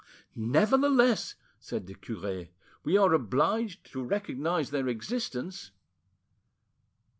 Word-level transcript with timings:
"Nevertheless," 0.35 1.35
said 1.59 1.85
the 1.85 1.93
cure, 1.93 2.47
"we 2.83 2.97
are 2.97 3.13
obliged 3.13 3.83
to 3.91 4.01
recognise 4.01 4.71
their 4.71 4.87
existence." 4.87 5.69